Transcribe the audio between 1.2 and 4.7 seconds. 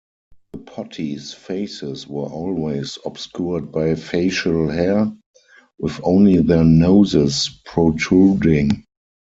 faces were always obscured by facial